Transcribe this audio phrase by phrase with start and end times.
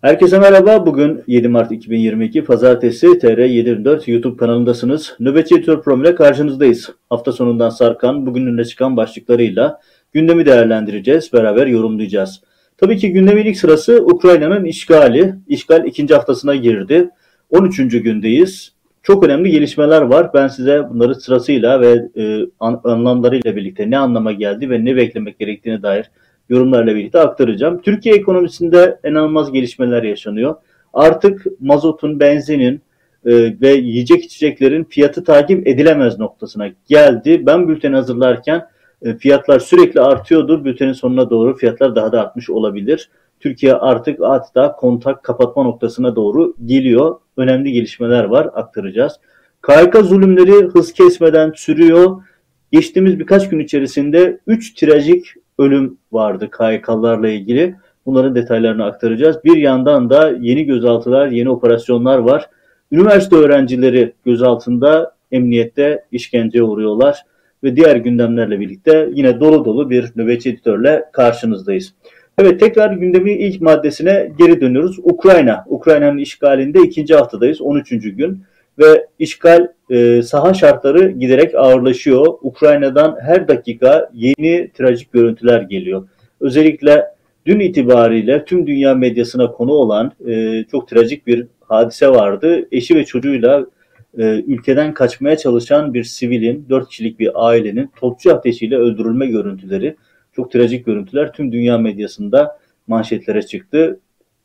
[0.00, 0.86] Herkese merhaba.
[0.86, 5.16] Bugün 7 Mart 2022 Pazartesi TR724 YouTube kanalındasınız.
[5.20, 6.90] Nöbetçi Editör Prom ile karşınızdayız.
[7.10, 9.80] Hafta sonundan sarkan, bugün çıkan başlıklarıyla
[10.12, 12.40] gündemi değerlendireceğiz, beraber yorumlayacağız.
[12.78, 15.34] Tabii ki gündemin ilk sırası Ukrayna'nın işgali.
[15.48, 17.10] İşgal ikinci haftasına girdi.
[17.50, 17.76] 13.
[18.02, 18.72] gündeyiz.
[19.02, 20.30] Çok önemli gelişmeler var.
[20.34, 25.82] Ben size bunları sırasıyla ve e, anlamlarıyla birlikte ne anlama geldi ve ne beklemek gerektiğine
[25.82, 26.10] dair
[26.48, 27.80] yorumlarla birlikte aktaracağım.
[27.80, 30.54] Türkiye ekonomisinde inanılmaz gelişmeler yaşanıyor.
[30.92, 32.80] Artık mazotun, benzinin
[33.26, 37.46] e, ve yiyecek içeceklerin fiyatı takip edilemez noktasına geldi.
[37.46, 38.68] Ben bülteni hazırlarken
[39.02, 40.64] e, fiyatlar sürekli artıyordu.
[40.64, 43.10] Bültenin sonuna doğru fiyatlar daha da artmış olabilir.
[43.40, 47.16] Türkiye artık hatta kontak kapatma noktasına doğru geliyor.
[47.36, 49.12] Önemli gelişmeler var aktaracağız.
[49.66, 52.22] KYK zulümleri hız kesmeden sürüyor.
[52.72, 57.74] Geçtiğimiz birkaç gün içerisinde 3 trajik ölüm vardı KYK'larla ilgili.
[58.06, 59.44] Bunların detaylarını aktaracağız.
[59.44, 62.50] Bir yandan da yeni gözaltılar, yeni operasyonlar var.
[62.92, 67.22] Üniversite öğrencileri gözaltında emniyette işkenceye uğruyorlar
[67.64, 71.94] ve diğer gündemlerle birlikte yine dolu dolu bir nöbetçi editörle karşınızdayız.
[72.38, 74.98] Evet tekrar gündemin ilk maddesine geri dönüyoruz.
[75.02, 75.64] Ukrayna.
[75.66, 77.60] Ukrayna'nın işgalinde ikinci haftadayız.
[77.60, 77.90] 13.
[77.90, 78.42] gün
[78.78, 82.26] ve işgal e, saha şartları giderek ağırlaşıyor.
[82.42, 86.08] Ukrayna'dan her dakika yeni trajik görüntüler geliyor.
[86.40, 87.04] Özellikle
[87.46, 92.68] dün itibariyle tüm dünya medyasına konu olan e, çok trajik bir hadise vardı.
[92.72, 93.66] Eşi ve çocuğuyla
[94.18, 99.96] e, ülkeden kaçmaya çalışan bir sivilin, dört kişilik bir ailenin topçu ateşiyle öldürülme görüntüleri,
[100.32, 104.00] çok trajik görüntüler tüm dünya medyasında manşetlere çıktı.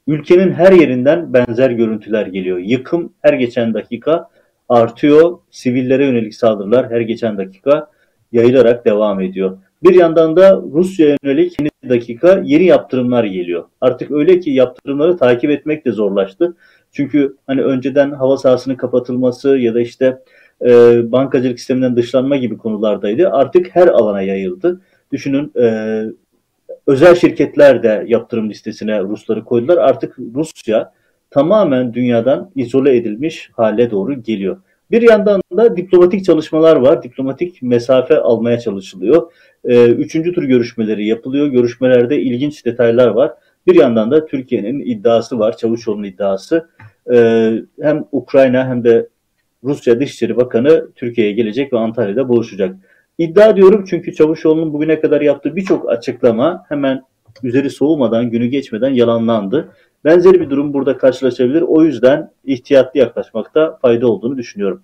[0.08, 2.58] Ülkenin her yerinden benzer görüntüler geliyor.
[2.58, 4.30] Yıkım her geçen dakika
[4.70, 5.38] artıyor.
[5.52, 7.90] Sivillere yönelik saldırılar her geçen dakika
[8.32, 9.58] yayılarak devam ediyor.
[9.84, 13.64] Bir yandan da Rusya yönelik yeni dakika yeni yaptırımlar geliyor.
[13.82, 16.56] Artık öyle ki yaptırımları takip etmek de zorlaştı.
[16.92, 20.18] Çünkü hani önceden hava sahasının kapatılması ya da işte
[20.62, 23.30] e, bankacılık sisteminden dışlanma gibi konulardaydı.
[23.30, 24.82] Artık her alana yayıldı.
[25.12, 26.06] Düşünün e,
[26.88, 29.78] özel şirketler de yaptırım listesine Rusları koydular.
[29.78, 30.94] Artık Rusya
[31.30, 34.58] tamamen dünyadan izole edilmiş hale doğru geliyor.
[34.92, 37.04] Bir yandan da diplomatik çalışmalar var.
[37.04, 39.32] Diplomatik mesafe almaya çalışılıyor.
[39.66, 41.48] Ee, üçüncü tur görüşmeleri yapılıyor.
[41.48, 43.32] Görüşmelerde ilginç detaylar var.
[43.68, 45.58] Bir yandan da Türkiye'nin iddiası var.
[45.58, 46.70] Çavuşoğlu'nun iddiası.
[47.14, 49.08] Ee, hem Ukrayna hem de
[49.64, 52.76] Rusya Dışişleri Bakanı Türkiye'ye gelecek ve Antalya'da buluşacak.
[53.18, 57.02] İddia diyorum çünkü Çavuşoğlu'nun bugüne kadar yaptığı birçok açıklama hemen
[57.44, 59.72] üzeri soğumadan, günü geçmeden yalanlandı.
[60.06, 61.62] Benzeri bir durum burada karşılaşabilir.
[61.62, 64.84] O yüzden ihtiyatlı yaklaşmakta fayda olduğunu düşünüyorum.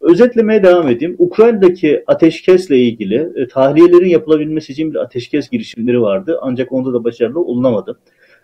[0.00, 1.16] Özetlemeye devam edeyim.
[1.18, 6.38] Ukrayna'daki ateşkesle ilgili e, tahliyelerin yapılabilmesi için bir ateşkes girişimleri vardı.
[6.42, 7.98] Ancak onda da başarılı olunamadı.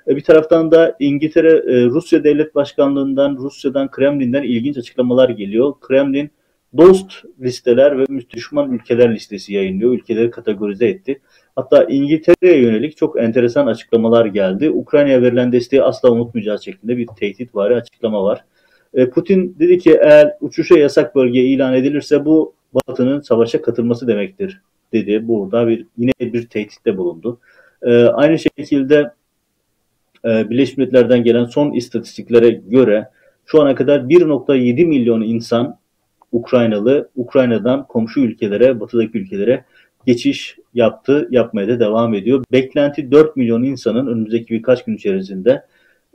[0.09, 5.72] E, bir taraftan da İngiltere, e, Rusya Devlet Başkanlığı'ndan, Rusya'dan, Kremlin'den ilginç açıklamalar geliyor.
[5.81, 6.31] Kremlin
[6.76, 9.92] dost listeler ve düşman ülkeler listesi yayınlıyor.
[9.92, 11.20] Ülkeleri kategorize etti.
[11.56, 14.70] Hatta İngiltere'ye yönelik çok enteresan açıklamalar geldi.
[14.70, 18.44] Ukrayna'ya verilen desteği asla unutmayacağız şeklinde bir tehdit var, açıklama var.
[18.94, 24.60] E, Putin dedi ki eğer uçuşa yasak bölge ilan edilirse bu Batı'nın savaşa katılması demektir
[24.92, 25.28] dedi.
[25.28, 27.38] Burada bir yine bir tehditte bulundu.
[27.82, 29.12] E, aynı şekilde
[30.24, 33.08] e, Birleşmiş Milletler'den gelen son istatistiklere göre
[33.46, 35.78] şu ana kadar 1.7 milyon insan
[36.32, 39.65] Ukraynalı Ukrayna'dan komşu ülkelere, batıdaki ülkelere
[40.06, 42.44] geçiş yaptı, yapmaya da devam ediyor.
[42.53, 45.66] Beklenti 4 milyon insanın önümüzdeki birkaç gün içerisinde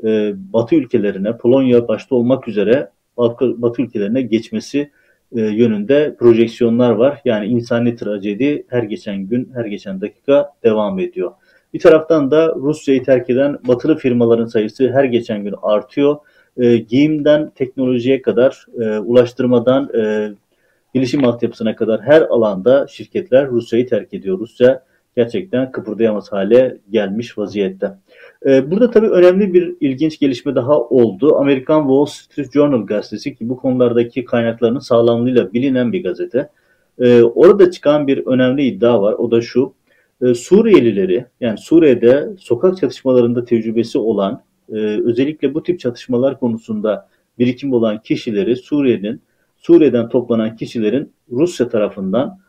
[0.03, 4.91] e, Batı ülkelerine, Polonya başta olmak üzere Batı, ülkelerine geçmesi
[5.35, 7.21] e, yönünde projeksiyonlar var.
[7.25, 11.31] Yani insani trajedi her geçen gün, her geçen dakika devam ediyor.
[11.73, 16.17] Bir taraftan da Rusya'yı terk eden batılı firmaların sayısı her geçen gün artıyor.
[16.57, 20.31] E, giyimden teknolojiye kadar, e, ulaştırmadan e,
[20.95, 24.39] bilişim altyapısına kadar her alanda şirketler Rusya'yı terk ediyor.
[24.39, 24.83] Rusya
[25.15, 27.93] gerçekten kıpırdayamaz hale gelmiş vaziyette.
[28.45, 31.35] Ee, burada tabii önemli bir ilginç gelişme daha oldu.
[31.35, 36.49] Amerikan Wall Street Journal gazetesi ki bu konulardaki kaynaklarının sağlamlığıyla bilinen bir gazete.
[36.99, 39.13] Ee, orada çıkan bir önemli iddia var.
[39.13, 39.73] O da şu.
[40.21, 44.41] Ee, Suriyelileri yani Suriye'de sokak çatışmalarında tecrübesi olan
[45.05, 47.09] özellikle bu tip çatışmalar konusunda
[47.39, 49.21] birikim olan kişileri Suriye'nin
[49.57, 52.39] Suriye'den toplanan kişilerin Rusya tarafından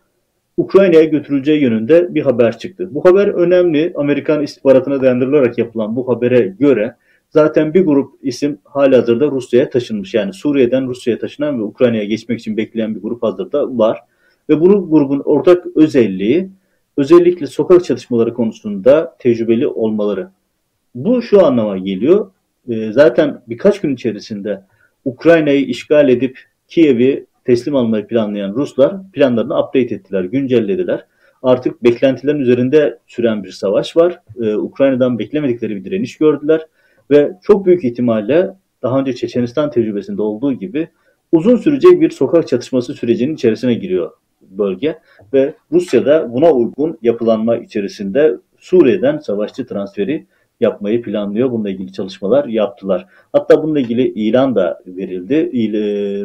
[0.56, 2.88] Ukrayna'ya götürüleceği yönünde bir haber çıktı.
[2.90, 3.92] Bu haber önemli.
[3.96, 6.96] Amerikan istihbaratına dayandırılarak yapılan bu habere göre
[7.30, 10.14] zaten bir grup isim hazırda Rusya'ya taşınmış.
[10.14, 14.00] Yani Suriye'den Rusya'ya taşınan ve Ukrayna'ya geçmek için bekleyen bir grup hazırda var.
[14.48, 16.50] Ve bu grubun ortak özelliği
[16.96, 20.28] özellikle sokak çatışmaları konusunda tecrübeli olmaları.
[20.94, 22.30] Bu şu anlama geliyor.
[22.68, 24.62] e, zaten birkaç gün içerisinde
[25.04, 26.38] Ukrayna'yı işgal edip
[26.68, 31.06] Kiev'i teslim almayı planlayan Ruslar planlarını update ettiler, güncellediler.
[31.42, 34.20] Artık beklentilerin üzerinde süren bir savaş var.
[34.42, 36.66] Ee, Ukrayna'dan beklemedikleri bir direniş gördüler
[37.10, 40.88] ve çok büyük ihtimalle daha önce Çeçenistan tecrübesinde olduğu gibi
[41.32, 44.10] uzun sürecek bir sokak çatışması sürecinin içerisine giriyor
[44.50, 44.98] bölge
[45.32, 50.26] ve Rusya da buna uygun yapılanma içerisinde Suriye'den savaşçı transferi
[50.60, 51.50] yapmayı planlıyor.
[51.50, 53.06] Bununla ilgili çalışmalar yaptılar.
[53.32, 55.34] Hatta bununla ilgili ilan da verildi.
[55.34, 55.70] E,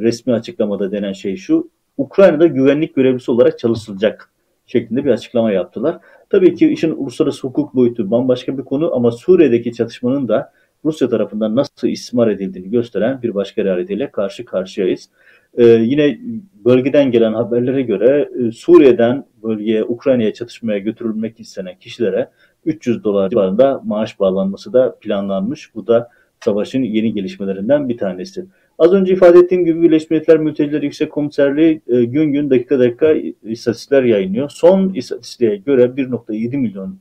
[0.02, 1.70] resmi açıklamada denen şey şu.
[1.98, 4.30] Ukrayna'da güvenlik görevlisi olarak çalışılacak
[4.66, 6.00] şeklinde bir açıklama yaptılar.
[6.30, 10.52] Tabii ki işin uluslararası hukuk boyutu bambaşka bir konu ama Suriye'deki çatışmanın da
[10.86, 15.10] Rusya tarafından nasıl istismar edildiğini gösteren bir başka realiteyle karşı karşıyayız.
[15.58, 16.20] Ee, yine
[16.66, 22.30] bölgeden gelen haberlere göre e, Suriye'den bölgeye Ukrayna'ya çatışmaya götürülmek istenen kişilere
[22.66, 25.76] 300 dolar civarında maaş bağlanması da planlanmış.
[25.76, 26.10] Bu da
[26.44, 28.46] savaşın yeni gelişmelerinden bir tanesi.
[28.80, 33.14] Az önce ifade ettiğim gibi Birleşmiş Milletler Mülteciler Yüksek Komiserliği e, gün gün dakika dakika
[33.44, 34.50] istatistikler yayınlıyor.
[34.50, 36.98] Son istatistiğe göre 1.7 milyon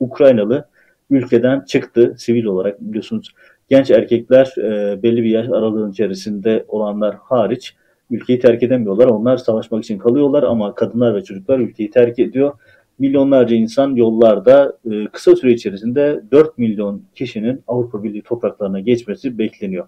[0.00, 0.68] Ukraynalı
[1.10, 3.34] ülkeden çıktı sivil olarak biliyorsunuz.
[3.68, 7.74] Genç erkekler e, belli bir yaş aralığın içerisinde olanlar hariç
[8.10, 9.06] ülkeyi terk edemiyorlar.
[9.06, 12.52] Onlar savaşmak için kalıyorlar ama kadınlar ve çocuklar ülkeyi terk ediyor.
[13.00, 19.86] Milyonlarca insan yollarda e, kısa süre içerisinde 4 milyon kişinin Avrupa Birliği topraklarına geçmesi bekleniyor.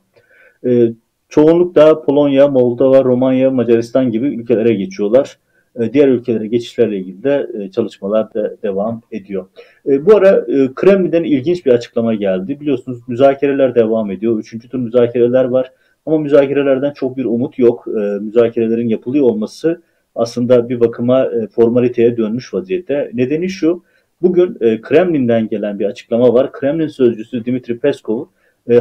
[0.66, 0.92] E,
[1.28, 5.38] çoğunlukla Polonya, Moldova, Romanya, Macaristan gibi ülkelere geçiyorlar.
[5.80, 9.46] E, diğer ülkelere geçişlerle ilgili de e, çalışmalar da devam ediyor.
[9.86, 12.60] E, bu ara Kremlin'den ilginç bir açıklama geldi.
[12.60, 14.38] Biliyorsunuz müzakereler devam ediyor.
[14.38, 15.72] Üçüncü tur müzakereler var.
[16.06, 17.86] Ama müzakerelerden çok bir umut yok.
[18.20, 19.82] Müzakerelerin yapılıyor olması
[20.14, 23.10] aslında bir bakıma formaliteye dönmüş vaziyette.
[23.14, 23.82] Nedeni şu,
[24.22, 26.52] bugün Kremlin'den gelen bir açıklama var.
[26.52, 28.26] Kremlin sözcüsü Dimitri Peskov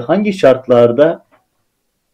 [0.01, 1.25] hangi şartlarda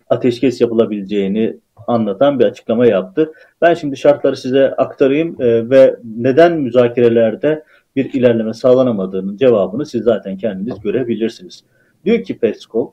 [0.10, 3.34] ateşkes yapılabileceğini anlatan bir açıklama yaptı.
[3.62, 7.64] Ben şimdi şartları size aktarayım e, ve neden müzakerelerde
[7.96, 11.64] bir ilerleme sağlanamadığının cevabını siz zaten kendiniz görebilirsiniz.
[12.06, 12.88] Diyor ki Peskov,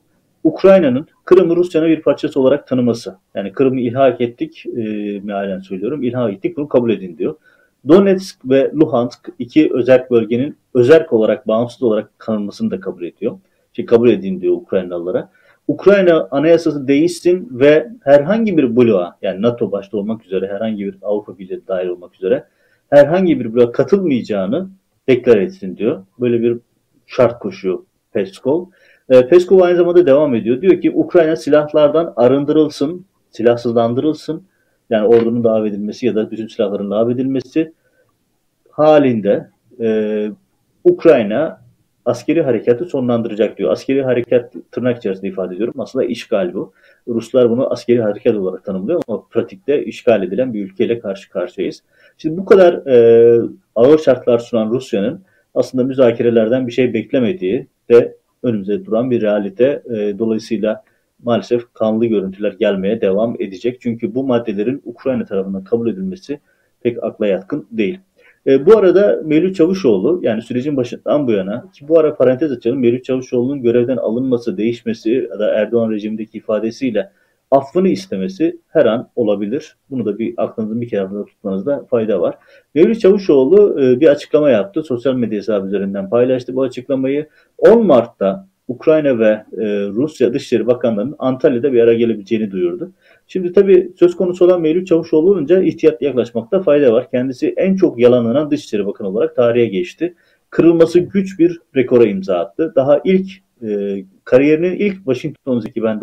[0.45, 3.17] Ukrayna'nın Kırım'ı Rusya'nın bir parçası olarak tanıması.
[3.35, 4.81] Yani Kırım'ı ilhak ettik, e,
[5.21, 7.35] mealen söylüyorum, ilhak ettik bunu kabul edin diyor.
[7.89, 13.39] Donetsk ve Luhansk iki özerk bölgenin özerk olarak, bağımsız olarak kanılmasını da kabul ediyor.
[13.73, 15.31] Şey, kabul edin diyor Ukraynalılara.
[15.69, 21.39] Ukrayna anayasası değişsin ve herhangi bir bloğa yani NATO başta olmak üzere herhangi bir Avrupa
[21.39, 22.45] Birliği dahil olmak üzere
[22.91, 24.69] herhangi bir bloğa katılmayacağını
[25.09, 26.05] deklar etsin diyor.
[26.21, 26.59] Böyle bir
[27.07, 27.79] şart koşuyor
[28.13, 28.67] Peskov.
[29.11, 30.63] E, Peskov aynı zamanda devam ediyor.
[30.63, 34.47] Diyor ki Ukrayna silahlardan arındırılsın, silahsızlandırılsın.
[34.91, 37.73] Yani ordunun davet edilmesi ya da bütün silahların davet edilmesi
[38.71, 40.29] halinde e,
[40.85, 41.65] Ukrayna
[42.05, 43.73] askeri harekatı sonlandıracak diyor.
[43.73, 45.75] Askeri harekat tırnak içerisinde ifade ediyorum.
[45.79, 46.73] Aslında işgal bu.
[47.09, 51.83] Ruslar bunu askeri harekat olarak tanımlıyor ama pratikte işgal edilen bir ülkeyle karşı karşıyayız.
[52.19, 55.23] Şimdi bu kadar e, ağır şartlar sunan Rusya'nın
[55.55, 59.83] aslında müzakerelerden bir şey beklemediği de önümüze duran bir realite.
[59.95, 60.83] E, dolayısıyla
[61.23, 63.81] maalesef kanlı görüntüler gelmeye devam edecek.
[63.81, 66.41] Çünkü bu maddelerin Ukrayna tarafından kabul edilmesi
[66.83, 67.99] pek akla yatkın değil.
[68.47, 72.79] E, bu arada Melih Çavuşoğlu yani sürecin başından bu yana ki bu ara parantez açalım
[72.79, 77.11] Melih Çavuşoğlu'nun görevden alınması, değişmesi ya da Erdoğan rejimindeki ifadesiyle
[77.51, 79.77] affını istemesi her an olabilir.
[79.91, 82.39] Bunu da bir aklınızın bir kenarında tutmanızda fayda var.
[82.75, 84.83] Mevlüt Çavuşoğlu e, bir açıklama yaptı.
[84.83, 87.29] Sosyal medya hesabı üzerinden paylaştı bu açıklamayı.
[87.59, 92.93] 10 Mart'ta Ukrayna ve e, Rusya Dışişleri Bakanlarının Antalya'da bir ara gelebileceğini duyurdu.
[93.27, 97.11] Şimdi tabii söz konusu olan Mevlüt Çavuşoğlu olunca ihtiyatlı yaklaşmakta fayda var.
[97.11, 100.15] Kendisi en çok yalanlanan Dışişleri Bakanı olarak tarihe geçti.
[100.51, 102.73] Kırılması güç bir rekora imza attı.
[102.77, 103.31] Daha ilk
[103.63, 106.01] e, kariyerinin ilk Washington ki ben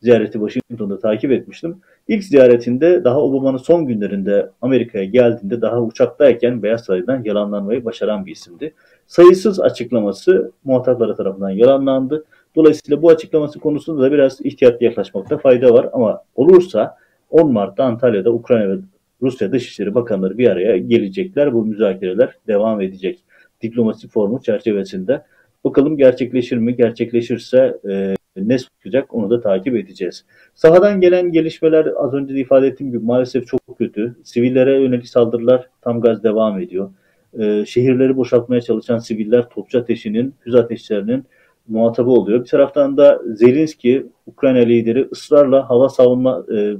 [0.00, 1.76] ziyareti Washington'da takip etmiştim.
[2.08, 8.32] İlk ziyaretinde daha Obama'nın son günlerinde Amerika'ya geldiğinde daha uçaktayken Beyaz Saray'dan yalanlanmayı başaran bir
[8.32, 8.74] isimdi.
[9.06, 12.24] Sayısız açıklaması muhatapları tarafından yalanlandı.
[12.56, 16.96] Dolayısıyla bu açıklaması konusunda da biraz ihtiyatlı yaklaşmakta fayda var ama olursa
[17.30, 18.78] 10 Mart'ta Antalya'da Ukrayna ve
[19.22, 21.52] Rusya Dışişleri Bakanları bir araya gelecekler.
[21.52, 23.18] Bu müzakereler devam edecek.
[23.62, 25.22] Diplomasi formu çerçevesinde.
[25.64, 26.76] Bakalım gerçekleşir mi?
[26.76, 30.24] Gerçekleşirse e, ne çıkacak onu da takip edeceğiz.
[30.54, 34.16] Sahadan gelen gelişmeler az önce de ifade ettiğim gibi maalesef çok kötü.
[34.24, 36.90] Sivillere yönelik saldırılar tam gaz devam ediyor.
[37.38, 41.24] E, şehirleri boşaltmaya çalışan siviller topçu ateşinin, füze ateşlerinin
[41.68, 42.40] muhatabı oluyor.
[42.40, 46.76] Bir taraftan da Zelenski, Ukrayna lideri ısrarla hava savunma e,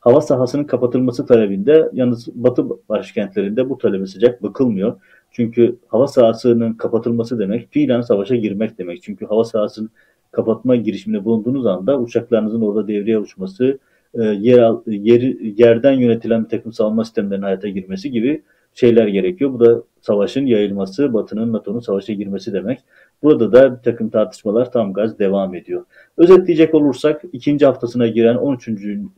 [0.00, 5.00] hava sahasının kapatılması talebinde yalnız Batı başkentlerinde bu talebe sıcak bakılmıyor.
[5.30, 9.02] Çünkü hava sahasının kapatılması demek fiilen savaşa girmek demek.
[9.02, 9.90] Çünkü hava sahasının
[10.30, 13.78] kapatma girişiminde bulunduğunuz anda uçaklarınızın orada devreye uçması,
[14.14, 15.20] e, yer, yer,
[15.58, 18.42] yerden yönetilen bir takım savunma sistemlerinin hayata girmesi gibi
[18.74, 19.52] şeyler gerekiyor.
[19.52, 22.78] Bu da savaşın yayılması, Batı'nın NATO'nun savaşa girmesi demek.
[23.22, 25.84] Burada da bir takım tartışmalar tam gaz devam ediyor.
[26.16, 28.68] Özetleyecek olursak ikinci haftasına giren 13.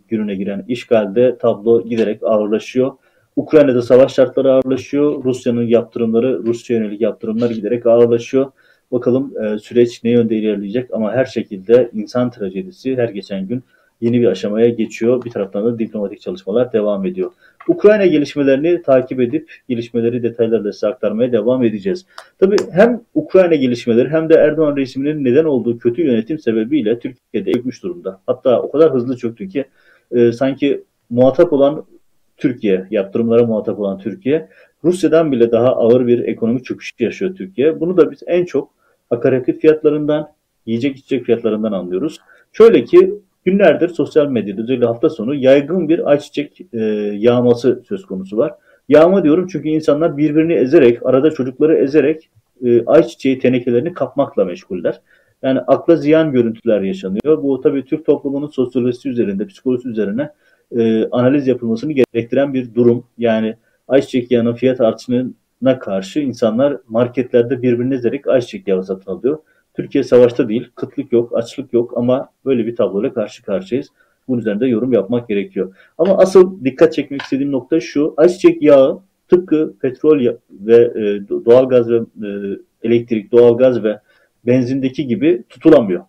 [0.09, 2.93] gününe giren işgalde tablo giderek ağırlaşıyor.
[3.37, 5.25] Ukrayna'da savaş şartları ağırlaşıyor.
[5.25, 8.53] Rusya'nın yaptırımları, Rusya yönelik yaptırımlar giderek ağırlaşıyor.
[8.93, 13.63] Bakalım e, süreç ne yönde ilerleyecek ama her şekilde insan trajedisi her geçen gün
[14.01, 15.25] yeni bir aşamaya geçiyor.
[15.25, 17.31] Bir taraftan da diplomatik çalışmalar devam ediyor.
[17.69, 22.07] Ukrayna gelişmelerini takip edip gelişmeleri detaylarla size aktarmaya devam edeceğiz.
[22.39, 27.83] Tabii hem Ukrayna gelişmeleri hem de Erdoğan rejiminin neden olduğu kötü yönetim sebebiyle Türkiye'de çökmüş
[27.83, 28.21] durumda.
[28.27, 29.65] Hatta o kadar hızlı çöktü ki
[30.13, 31.85] e, sanki muhatap olan
[32.37, 34.49] Türkiye, yaptırımlara muhatap olan Türkiye,
[34.85, 37.81] Rusya'dan bile daha ağır bir ekonomik çöküş yaşıyor Türkiye.
[37.81, 38.71] Bunu da biz en çok
[39.11, 40.33] akaryakıt fiyatlarından,
[40.67, 42.19] yiyecek içecek fiyatlarından anlıyoruz.
[42.53, 43.15] Şöyle ki
[43.45, 46.79] günlerdir sosyal medyada özellikle hafta sonu yaygın bir ayçiçek e,
[47.17, 48.55] yağması söz konusu var.
[48.89, 52.31] Yağma diyorum çünkü insanlar birbirini ezerek, arada çocukları ezerek
[52.65, 55.01] e, ayçiçeği tenekelerini kapmakla meşguller.
[55.43, 57.43] Yani akla ziyan görüntüler yaşanıyor.
[57.43, 60.31] Bu tabii Türk toplumunun sosyolojisi üzerinde, psikolojisi üzerine
[60.77, 63.05] e, analiz yapılmasını gerektiren bir durum.
[63.19, 63.57] Yani
[63.89, 64.81] ayçiçek yağının fiyat
[65.61, 69.39] artışına karşı insanlar marketlerde birbirini ezerek ayçiçek yağı satın alıyor.
[69.75, 73.89] Türkiye savaşta değil, kıtlık yok, açlık yok ama böyle bir tabloyla karşı karşıyayız.
[74.29, 75.75] Bunun üzerinde yorum yapmak gerekiyor.
[75.99, 78.15] Ama asıl dikkat çekmek istediğim nokta şu.
[78.17, 82.29] Ayçiçek yağı tıpkı petrol ve e, doğalgaz ve e,
[82.83, 84.01] elektrik, doğalgaz ve
[84.47, 86.05] benzindeki gibi tutulamıyor.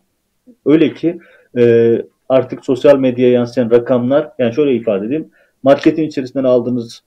[0.65, 1.20] Öyle ki
[1.58, 1.98] e,
[2.29, 5.29] artık sosyal medyaya yansıyan rakamlar, yani şöyle ifade edeyim.
[5.63, 7.03] Marketin içerisinden aldığınız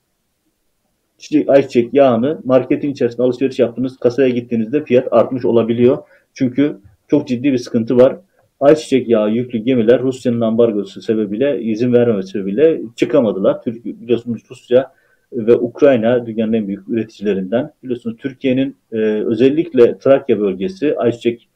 [1.48, 5.98] ayçiçek yağını marketin içerisinde alışveriş yaptığınız kasaya gittiğinizde fiyat artmış olabiliyor.
[6.34, 6.76] Çünkü
[7.08, 8.16] çok ciddi bir sıkıntı var.
[8.60, 13.62] Ayçiçek yağı yüklü gemiler Rusya'nın ambargosu sebebiyle izin vermemesi sebebiyle çıkamadılar.
[13.62, 14.92] Türkiye biliyorsunuz Rusya
[15.32, 17.70] ve Ukrayna dünyanın en büyük üreticilerinden.
[17.82, 21.48] Biliyorsunuz Türkiye'nin e, özellikle Trakya bölgesi ayçiçek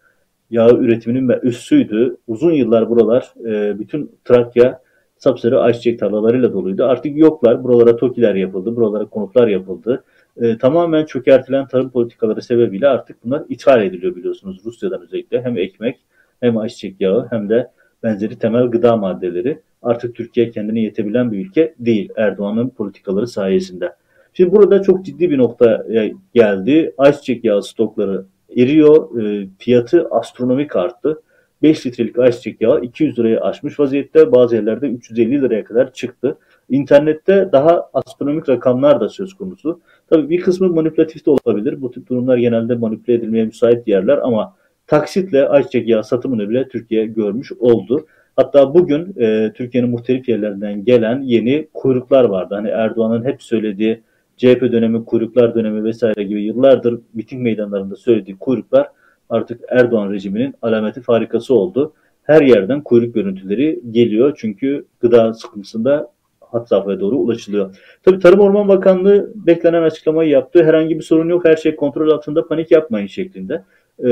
[0.51, 2.17] yağı üretiminin ve üssüydü.
[2.27, 4.81] Uzun yıllar buralar e, bütün Trakya
[5.19, 6.85] sapsarı ayçiçek tarlalarıyla doluydu.
[6.85, 7.65] Artık yoklar.
[7.65, 8.77] Buralara TOKİ'ler yapıldı.
[8.77, 10.05] Buralara konutlar yapıldı.
[10.37, 15.43] E, tamamen çökertilen tarım politikaları sebebiyle artık bunlar ithal ediliyor biliyorsunuz Rusya'dan özellikle.
[15.43, 15.99] Hem ekmek
[16.41, 17.71] hem ayçiçek yağı hem de
[18.03, 19.61] benzeri temel gıda maddeleri.
[19.83, 23.93] Artık Türkiye kendine yetebilen bir ülke değil Erdoğan'ın politikaları sayesinde.
[24.33, 25.87] Şimdi burada çok ciddi bir nokta
[26.35, 26.95] geldi.
[26.99, 28.25] Ayçiçek yağı stokları
[28.57, 29.23] eriyor.
[29.23, 31.23] E, fiyatı astronomik arttı.
[31.63, 34.33] 5 litrelik ayçiçek yağı 200 liraya aşmış vaziyette.
[34.33, 36.39] Bazı yerlerde 350 liraya kadar çıktı.
[36.71, 39.81] İnternette daha astronomik rakamlar da söz konusu.
[40.11, 41.83] Tabii bir kısmı manipülatif de olabilir.
[41.83, 44.55] Bu tip durumlar genelde manipüle edilmeye müsait yerler ama
[44.87, 48.07] taksitle ayçiçek yağı satımını bile Türkiye görmüş oldu.
[48.37, 52.55] Hatta bugün e, Türkiye'nin muhtelif yerlerinden gelen yeni kuyruklar vardı.
[52.55, 54.01] Hani Erdoğan'ın hep söylediği
[54.37, 58.89] CHP dönemi, kuyruklar dönemi vesaire gibi yıllardır miting meydanlarında söylediği kuyruklar
[59.31, 61.93] artık Erdoğan rejiminin alameti farikası oldu.
[62.23, 67.77] Her yerden kuyruk görüntüleri geliyor çünkü gıda sıkıntısında hat safhaya doğru ulaşılıyor.
[68.03, 70.65] Tabii Tarım Orman Bakanlığı beklenen açıklamayı yaptı.
[70.65, 73.65] Herhangi bir sorun yok, her şey kontrol altında, panik yapmayın şeklinde.
[73.99, 74.09] Ee,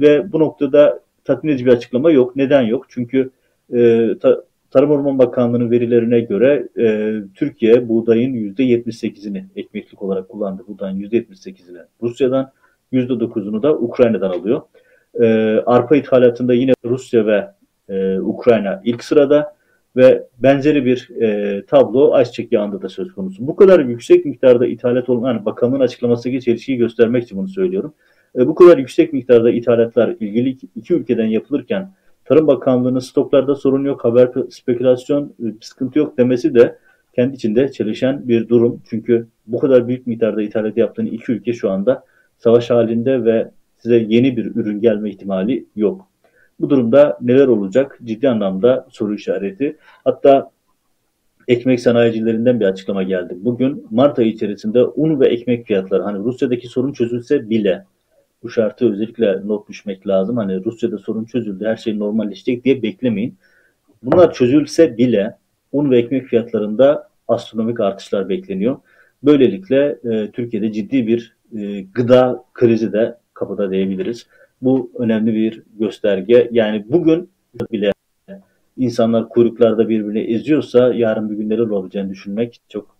[0.00, 2.36] ve bu noktada tatmin edici bir açıklama yok.
[2.36, 2.86] Neden yok?
[2.88, 3.30] Çünkü
[3.74, 10.62] e, ta, Tarım Orman Bakanlığı'nın verilerine göre e, Türkiye buğdayın %78'ini ekmeklik olarak kullandı.
[10.68, 12.52] Buğdayın %78'ini Rusya'dan,
[12.92, 14.62] %9'unu da Ukrayna'dan alıyor.
[15.20, 15.26] E,
[15.66, 17.48] arpa ithalatında yine Rusya ve
[17.88, 19.58] e, Ukrayna ilk sırada
[19.96, 23.46] ve benzeri bir e, tablo ayçiçek yağında da söz konusu.
[23.46, 27.94] Bu kadar yüksek miktarda ithalat olan, yani bakanlığın açıklamasındaki çelişkiyi göstermek için bunu söylüyorum.
[28.38, 31.90] E, bu kadar yüksek miktarda ithalatlar ilgili iki ülkeden yapılırken
[32.24, 36.78] Tarım Bakanlığı'nın stoklarda sorun yok, haber spekülasyon e, sıkıntı yok demesi de
[37.14, 38.82] kendi içinde çelişen bir durum.
[38.90, 42.04] Çünkü bu kadar büyük miktarda ithalat yaptığın iki ülke şu anda
[42.38, 46.08] savaş halinde ve size yeni bir ürün gelme ihtimali yok.
[46.60, 47.98] Bu durumda neler olacak?
[48.04, 49.76] Ciddi anlamda soru işareti.
[50.04, 50.50] Hatta
[51.48, 53.36] ekmek sanayicilerinden bir açıklama geldi.
[53.40, 57.84] Bugün Mart ayı içerisinde un ve ekmek fiyatları hani Rusya'daki sorun çözülse bile
[58.42, 60.36] bu şartı özellikle not düşmek lazım.
[60.36, 63.36] Hani Rusya'da sorun çözüldü, her şey normalleşecek diye beklemeyin.
[64.02, 65.36] Bunlar çözülse bile
[65.72, 68.76] un ve ekmek fiyatlarında astronomik artışlar bekleniyor.
[69.22, 74.26] Böylelikle e, Türkiye'de ciddi bir e, gıda krizi de kapıda diyebiliriz.
[74.62, 76.48] Bu önemli bir gösterge.
[76.52, 77.30] Yani bugün
[77.72, 77.92] bile
[78.76, 82.96] insanlar kuyruklarda birbirini eziyorsa yarın bir gün neler olacağını düşünmek çok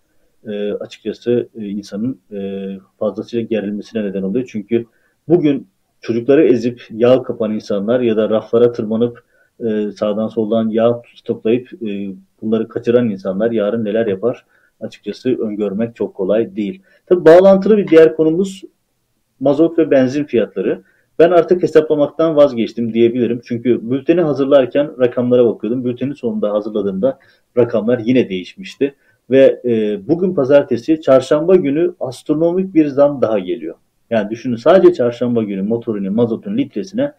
[0.46, 4.48] e, açıkçası e, insanın e, fazlasıyla gerilmesine neden oluyor.
[4.52, 4.86] Çünkü
[5.28, 5.68] bugün
[6.00, 9.24] çocukları ezip yağ kapan insanlar ya da raflara tırmanıp
[9.60, 12.10] e, sağdan soldan yağ toplayıp e,
[12.42, 14.44] bunları kaçıran insanlar yarın neler yapar
[14.80, 16.82] açıkçası öngörmek çok kolay değil.
[17.06, 18.62] Tabi bağlantılı bir diğer konumuz
[19.40, 20.82] mazot ve benzin fiyatları.
[21.18, 23.40] Ben artık hesaplamaktan vazgeçtim diyebilirim.
[23.44, 25.84] Çünkü bülteni hazırlarken rakamlara bakıyordum.
[25.84, 27.18] Bültenin sonunda hazırladığımda
[27.56, 28.94] rakamlar yine değişmişti.
[29.30, 33.74] Ve e, bugün pazartesi çarşamba günü astronomik bir zam daha geliyor.
[34.10, 37.12] Yani düşünün sadece çarşamba günü motorunun mazotun litresine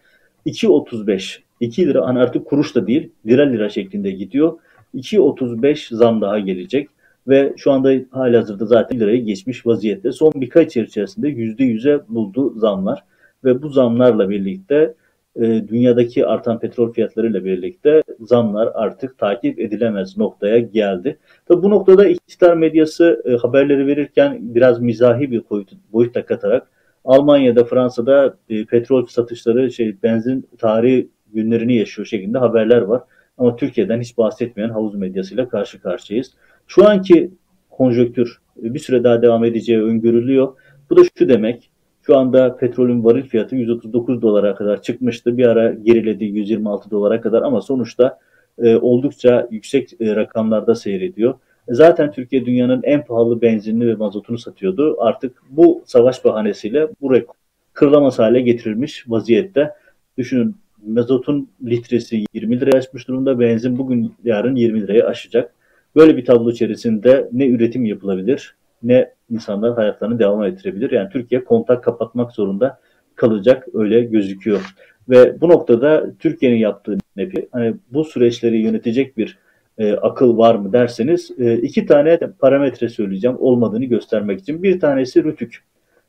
[0.46, 4.58] 2.35 2 lira artık kuruş da değil lira lira şeklinde gidiyor.
[4.94, 6.88] 2.35 zam daha gelecek
[7.28, 10.12] ve şu anda hali hazırda zaten lirayı geçmiş vaziyette.
[10.12, 13.04] Son birkaç yıl içerisinde %100'e buldu zamlar
[13.44, 14.94] ve bu zamlarla birlikte
[15.36, 21.18] e, dünyadaki artan petrol fiyatlarıyla birlikte zamlar artık takip edilemez noktaya geldi.
[21.48, 26.70] Tabi bu noktada iktidar medyası e, haberleri verirken biraz mizahi bir boyut, boyut da katarak
[27.04, 33.02] Almanya'da, Fransa'da e, petrol satışları, şey benzin tarihi günlerini yaşıyor şeklinde haberler var.
[33.38, 36.34] Ama Türkiye'den hiç bahsetmeyen havuz medyasıyla karşı karşıyayız.
[36.70, 37.30] Şu anki
[37.70, 40.52] konjöktür bir süre daha devam edeceği öngörülüyor.
[40.90, 41.70] Bu da şu demek,
[42.02, 45.38] şu anda petrolün varil fiyatı 139 dolara kadar çıkmıştı.
[45.38, 48.18] Bir ara geriledi 126 dolara kadar ama sonuçta
[48.58, 51.34] e, oldukça yüksek e, rakamlarda seyrediyor.
[51.68, 54.96] Zaten Türkiye dünyanın en pahalı benzinini ve mazotunu satıyordu.
[55.00, 57.34] Artık bu savaş bahanesiyle bu rekor
[57.72, 59.70] kırılamaz hale getirilmiş vaziyette.
[60.18, 63.40] Düşünün mazotun litresi 20 liraya aşmış durumda.
[63.40, 65.54] Benzin bugün yarın 20 liraya aşacak.
[65.96, 70.90] Böyle bir tablo içerisinde ne üretim yapılabilir ne insanlar hayatlarını devam ettirebilir.
[70.90, 72.80] Yani Türkiye kontak kapatmak zorunda
[73.14, 74.74] kalacak öyle gözüküyor.
[75.08, 79.38] Ve bu noktada Türkiye'nin yaptığı nepi hani bu süreçleri yönetecek bir
[79.78, 84.62] e, akıl var mı derseniz e, iki tane parametre söyleyeceğim olmadığını göstermek için.
[84.62, 85.64] Bir tanesi Rütük.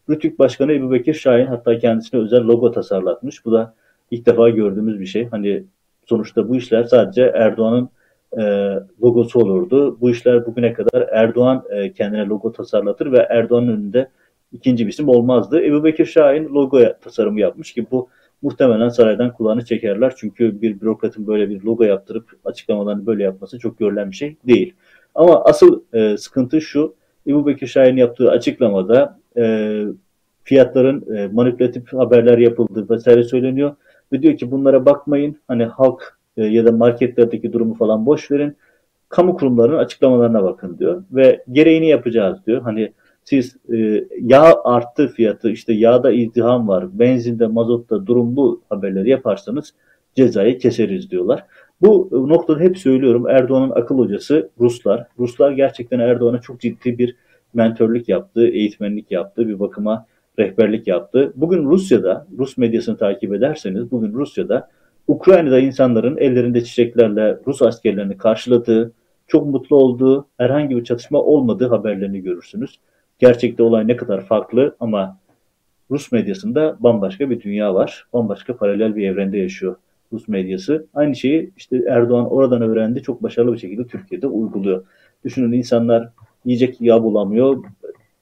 [0.09, 3.45] Rütük Başkanı Ebu Bekir Şahin hatta kendisine özel logo tasarlatmış.
[3.45, 3.73] Bu da
[4.11, 5.27] ilk defa gördüğümüz bir şey.
[5.27, 5.63] Hani
[6.05, 7.89] sonuçta bu işler sadece Erdoğan'ın
[8.39, 8.43] e,
[9.03, 9.97] logosu olurdu.
[10.01, 14.09] Bu işler bugüne kadar Erdoğan e, kendine logo tasarlatır ve Erdoğan'ın önünde
[14.51, 15.65] ikinci bir isim olmazdı.
[15.65, 18.09] Ebu Bekir Şahin logo tasarımı yapmış ki bu
[18.41, 20.13] muhtemelen saraydan kulağını çekerler.
[20.17, 24.73] Çünkü bir bürokratın böyle bir logo yaptırıp açıklamalarını böyle yapması çok görülen bir şey değil.
[25.15, 26.95] Ama asıl e, sıkıntı şu,
[27.27, 29.83] Ebu Bekir Şahin yaptığı açıklamada e,
[30.43, 33.75] fiyatların e, manipülatif haberler yapıldığı vesaire söyleniyor.
[34.11, 38.57] Ve diyor ki bunlara bakmayın, hani halk e, ya da marketlerdeki durumu falan boş verin.
[39.09, 41.03] Kamu kurumlarının açıklamalarına bakın diyor.
[41.11, 42.61] Ve gereğini yapacağız diyor.
[42.61, 49.09] Hani siz e, yağ arttı fiyatı, işte yağda izdiham var, benzinde, mazotta durum bu haberleri
[49.09, 49.73] yaparsanız
[50.15, 51.45] cezayı keseriz diyorlar.
[51.81, 55.07] Bu noktada hep söylüyorum Erdoğan'ın akıl hocası Ruslar.
[55.19, 57.15] Ruslar gerçekten Erdoğan'a çok ciddi bir
[57.53, 60.05] mentörlük yaptı, eğitmenlik yaptı, bir bakıma
[60.39, 61.33] rehberlik yaptı.
[61.35, 64.69] Bugün Rusya'da, Rus medyasını takip ederseniz bugün Rusya'da
[65.07, 68.91] Ukrayna'da insanların ellerinde çiçeklerle Rus askerlerini karşıladığı,
[69.27, 72.79] çok mutlu olduğu, herhangi bir çatışma olmadığı haberlerini görürsünüz.
[73.19, 75.17] Gerçekte olay ne kadar farklı ama
[75.91, 78.07] Rus medyasında bambaşka bir dünya var.
[78.13, 79.75] Bambaşka paralel bir evrende yaşıyor
[80.13, 80.87] Rus medyası.
[80.93, 83.01] Aynı şeyi işte Erdoğan oradan öğrendi.
[83.03, 84.85] Çok başarılı bir şekilde Türkiye'de uyguluyor.
[85.25, 86.09] Düşünün insanlar
[86.45, 87.63] yiyecek yağ bulamıyor.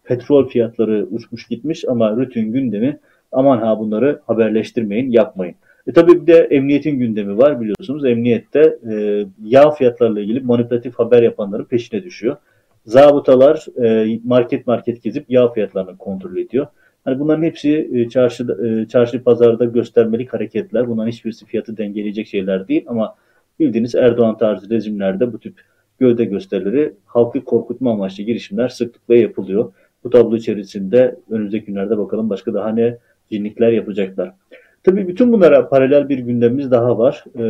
[0.04, 3.00] Petrol fiyatları uçmuş gitmiş ama Rütün gündemi
[3.32, 5.56] aman ha bunları haberleştirmeyin, yapmayın.
[5.90, 8.06] E tabii bir de emniyetin gündemi var biliyorsunuz.
[8.06, 12.38] Emniyette e, yağ fiyatlarıyla ilgili manipülatif haber yapanların peşine düşüyor.
[12.86, 16.68] Zabıtalar e, market market gezip yağ fiyatlarını kontrol ediyor.
[17.06, 20.88] Hani bunların hepsi e, çarşı e, çarşı pazarda göstermelik hareketler.
[20.88, 23.16] Bunların hiçbirisi fiyatı dengeleyecek şeyler değil ama
[23.60, 25.54] bildiğiniz Erdoğan tarzı rejimlerde bu tip
[26.00, 29.74] gövde gösterileri halkı korkutma amaçlı girişimler sıklıkla yapılıyor.
[30.04, 32.98] Bu tablo içerisinde önümüzdeki günlerde bakalım başka daha ne
[33.32, 34.34] cinlikler yapacaklar.
[34.90, 37.24] Tabii bütün bunlara paralel bir gündemimiz daha var.
[37.36, 37.42] Ee,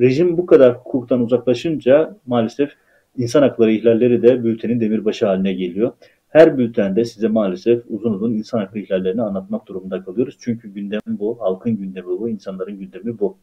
[0.00, 2.70] rejim bu kadar hukuktan uzaklaşınca maalesef
[3.16, 5.92] insan hakları ihlalleri de bültenin demirbaşı haline geliyor.
[6.28, 10.36] Her bültende size maalesef uzun uzun insan hakları ihlallerini anlatmak durumunda kalıyoruz.
[10.40, 13.36] Çünkü gündem bu, halkın gündemi bu, insanların gündemi bu.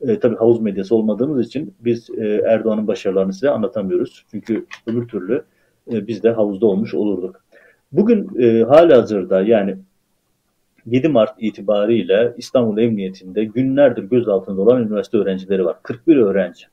[0.00, 4.24] E, tabii havuz medyası olmadığımız için biz e, Erdoğan'ın başarılarını size anlatamıyoruz.
[4.30, 5.42] Çünkü öbür türlü
[5.92, 7.44] e, biz de havuzda olmuş olurduk.
[7.92, 9.76] Bugün e, hala hazırda yani
[10.90, 15.76] 7 Mart itibariyle İstanbul Emniyetinde günlerdir gözaltında olan üniversite öğrencileri var.
[15.82, 16.64] 41 öğrenci.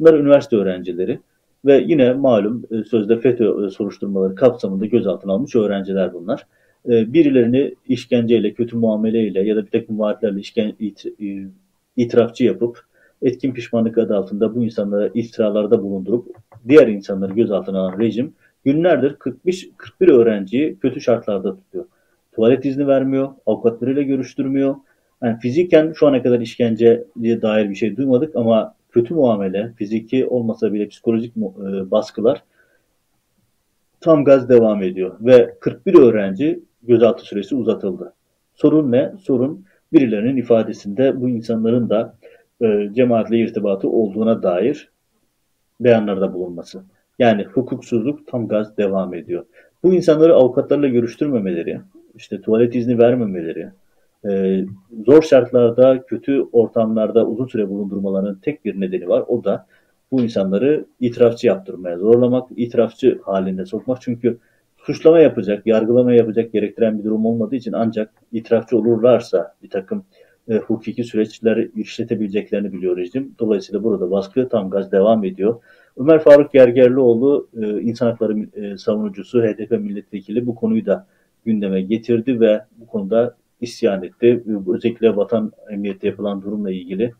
[0.00, 1.20] Bunlar üniversite öğrencileri
[1.64, 6.46] ve yine malum e, sözde FETÖ e, soruşturmaları kapsamında gözaltına almış öğrenciler bunlar.
[6.88, 11.04] E, birilerini işkenceyle, kötü muameleyle ya da bir takım vaatlerle işken, it,
[11.96, 12.80] itirafçı yapıp
[13.22, 16.36] etkin pişmanlık adı altında bu insanlara iftiralarda bulundurup
[16.68, 18.32] diğer insanları gözaltına alan rejim
[18.64, 21.84] günlerdir 45, 41 öğrenciyi kötü şartlarda tutuyor
[22.32, 24.74] tuvalet izni vermiyor, avukatlarıyla görüştürmüyor.
[25.22, 30.72] Yani fiziken şu ana kadar işkenceye dair bir şey duymadık ama kötü muamele, fiziki olmasa
[30.72, 32.42] bile psikolojik e, baskılar
[34.00, 35.16] tam gaz devam ediyor.
[35.20, 38.12] Ve 41 öğrenci gözaltı süresi uzatıldı.
[38.54, 39.12] Sorun ne?
[39.22, 42.16] Sorun birilerinin ifadesinde bu insanların da
[42.62, 44.90] e, cemaatle irtibatı olduğuna dair
[45.80, 46.82] beyanlarda bulunması.
[47.18, 49.44] Yani hukuksuzluk tam gaz devam ediyor.
[49.82, 51.80] Bu insanları avukatlarla görüştürmemeleri,
[52.14, 53.68] işte tuvalet izni vermemeleri,
[54.30, 54.64] e,
[55.06, 59.24] zor şartlarda, kötü ortamlarda uzun süre bulundurmalarının tek bir nedeni var.
[59.28, 59.66] O da
[60.12, 64.00] bu insanları itirafçı yaptırmaya zorlamak, itirafçı halinde sokmak.
[64.00, 64.38] Çünkü
[64.76, 70.04] suçlama yapacak, yargılama yapacak gerektiren bir durum olmadığı için ancak itirafçı olurlarsa bir takım
[70.48, 73.34] e, hukuki süreçler işletebileceklerini biliyor rejim.
[73.38, 75.60] Dolayısıyla burada baskı tam gaz devam ediyor.
[75.96, 81.06] Ömer Faruk Gergerlioğlu e, insan hakları e, savunucusu, HDP milletvekili bu konuyu da
[81.44, 84.44] gündeme getirdi ve bu konuda isyan etti.
[84.68, 87.12] Özellikle vatan emniyette yapılan durumla ilgili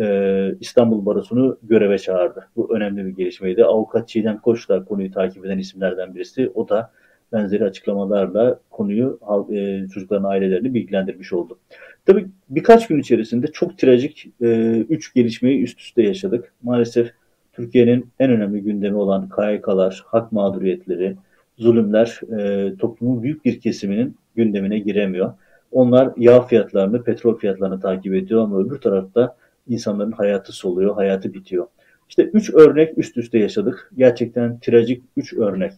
[0.00, 2.48] e, İstanbul Barosu'nu göreve çağırdı.
[2.56, 3.64] Bu önemli bir gelişmeydi.
[3.64, 6.50] Avukat Çiğdem Koç da konuyu takip eden isimlerden birisi.
[6.54, 6.90] O da
[7.32, 9.20] benzeri açıklamalarla konuyu
[9.52, 11.58] e, çocukların ailelerini bilgilendirmiş oldu.
[12.06, 16.52] Tabii birkaç gün içerisinde çok trajik e, üç gelişmeyi üst üste yaşadık.
[16.62, 17.12] Maalesef
[17.56, 21.16] Türkiye'nin en önemli gündemi olan KYK'lar, hak mağduriyetleri,
[21.58, 25.32] zulümler e, toplumun büyük bir kesiminin gündemine giremiyor.
[25.72, 29.36] Onlar yağ fiyatlarını, petrol fiyatlarını takip ediyor ama öbür tarafta
[29.68, 31.66] insanların hayatı soluyor, hayatı bitiyor.
[32.08, 33.90] İşte üç örnek üst üste yaşadık.
[33.96, 35.72] Gerçekten trajik üç örnek.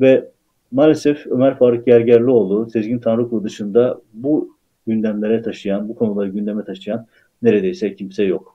[0.00, 0.28] Ve
[0.72, 7.06] maalesef Ömer Faruk Gergerlioğlu, Sezgin Tanrıkulu dışında bu gündemlere taşıyan, bu konuları gündeme taşıyan
[7.42, 8.53] neredeyse kimse yok.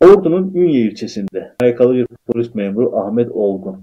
[0.00, 3.82] Ordu'nun Ünye ilçesinde ayakalı bir polis memuru Ahmet Olgun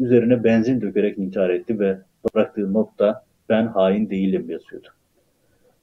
[0.00, 4.88] üzerine benzin dökerek intihar etti ve bıraktığı notta ben hain değilim yazıyordu.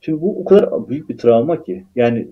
[0.01, 2.27] Şimdi bu o kadar büyük bir travma ki yani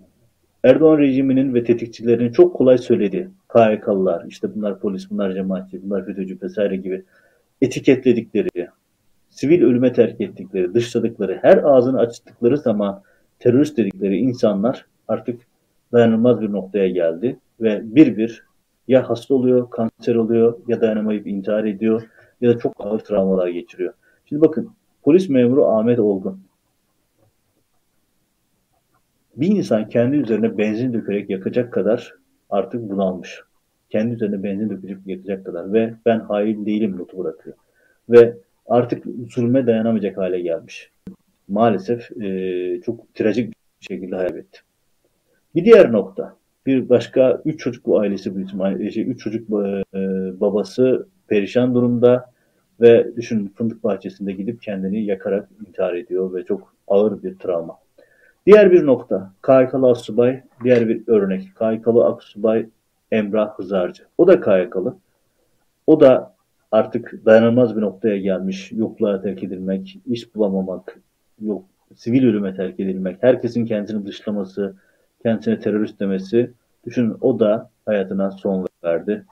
[0.63, 6.37] Erdoğan rejiminin ve tetikçilerinin çok kolay söylediği KHK'lılar, işte bunlar polis, bunlar cemaatçi, bunlar FETÖ'cü
[6.41, 7.03] vesaire gibi
[7.61, 8.67] etiketledikleri,
[9.29, 13.01] sivil ölüme terk ettikleri, dışladıkları, her ağzını açtıkları zaman
[13.39, 15.41] terörist dedikleri insanlar artık
[15.93, 18.43] dayanılmaz bir noktaya geldi ve bir bir
[18.87, 22.01] ya hasta oluyor, kanser oluyor ya dayanamayıp intihar ediyor
[22.41, 23.93] ya da çok ağır travmalar geçiriyor.
[24.25, 24.71] Şimdi bakın
[25.03, 26.39] polis memuru Ahmet Olgun
[29.37, 32.13] bir insan kendi üzerine benzin dökerek yakacak kadar
[32.49, 33.41] artık bunalmış.
[33.89, 37.55] Kendi üzerine benzin dökecek yakacak kadar ve ben hain değilim notu bırakıyor.
[38.09, 40.91] Ve artık zulme dayanamayacak hale gelmiş.
[41.47, 44.59] Maalesef e, çok trajik bir şekilde haybetti.
[45.57, 49.83] Bir diğer nokta, bir başka üç çocuklu ailesi bu isim, şey, üç çocuk e,
[50.41, 52.31] babası perişan durumda
[52.81, 57.77] ve düşün fındık bahçesinde gidip kendini yakarak intihar ediyor ve çok ağır bir travma.
[58.45, 62.65] Diğer bir nokta, KYK'lı Asubay, diğer bir örnek, KYK'lı Asubay
[63.11, 64.03] Emrah Hızarcı.
[64.17, 64.95] O da KYK'lı.
[65.87, 66.33] O da
[66.71, 68.71] artık dayanılmaz bir noktaya gelmiş.
[68.71, 70.99] Yokluğa terk edilmek, iş bulamamak,
[71.41, 71.65] yok,
[71.95, 74.75] sivil ölüme terk edilmek, herkesin kendisini dışlaması,
[75.27, 76.51] kendisine terörist demesi.
[76.85, 79.25] Düşünün o da hayatına son verdi.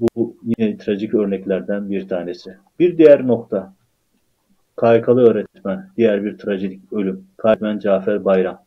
[0.00, 2.56] Bu yine trajik örneklerden bir tanesi.
[2.78, 3.72] Bir diğer nokta,
[4.80, 7.24] KYK'lı öğretmen, diğer bir trajedik ölüm.
[7.44, 8.62] Öğretmen Cafer Bayram.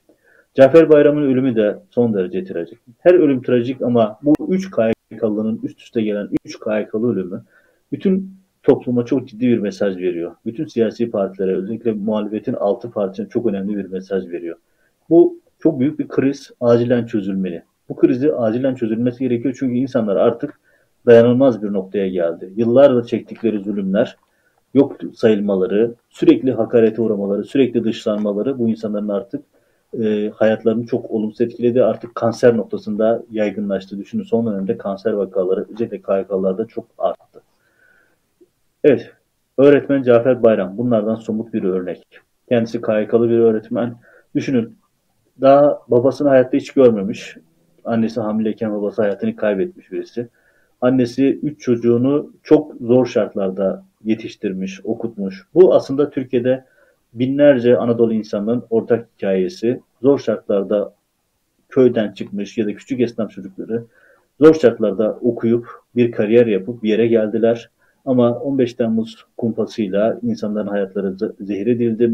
[0.53, 2.79] Cafer Bayram'ın ölümü de son derece trajik.
[2.99, 7.43] Her ölüm trajik ama bu üç KYK'lının üst üste gelen üç KYK'lı ölümü
[7.91, 10.35] bütün topluma çok ciddi bir mesaj veriyor.
[10.45, 14.57] Bütün siyasi partilere özellikle muhalefetin altı partisine çok önemli bir mesaj veriyor.
[15.09, 17.63] Bu çok büyük bir kriz acilen çözülmeli.
[17.89, 20.59] Bu krizi acilen çözülmesi gerekiyor çünkü insanlar artık
[21.05, 22.53] dayanılmaz bir noktaya geldi.
[22.55, 24.17] Yıllardır çektikleri zulümler,
[24.73, 29.43] yok sayılmaları, sürekli hakarete uğramaları, sürekli dışlanmaları bu insanların artık
[29.99, 31.83] e, hayatlarını çok olumsuz etkiledi.
[31.83, 33.99] Artık kanser noktasında yaygınlaştı.
[33.99, 37.41] Düşünün son dönemde kanser vakaları özellikle KYK'larda çok arttı.
[38.83, 39.11] Evet,
[39.57, 42.03] öğretmen Cafer Bayram bunlardan somut bir örnek.
[42.49, 43.95] Kendisi KYK'lı bir öğretmen.
[44.35, 44.82] Düşünün
[45.41, 47.37] daha babasını hayatta hiç görmemiş.
[47.85, 50.27] Annesi hamileyken babası hayatını kaybetmiş birisi.
[50.81, 55.47] Annesi üç çocuğunu çok zor şartlarda yetiştirmiş, okutmuş.
[55.53, 56.65] Bu aslında Türkiye'de
[57.13, 59.81] binlerce Anadolu insanının ortak hikayesi.
[60.01, 60.93] Zor şartlarda
[61.69, 63.85] köyden çıkmış ya da küçük esnaf çocukları
[64.39, 67.69] zor şartlarda okuyup bir kariyer yapıp bir yere geldiler.
[68.05, 72.07] Ama 15 Temmuz kumpasıyla insanların hayatları zehir edildi,